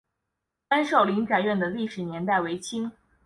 [0.69, 2.91] 安寿林宅院的历史年代为清。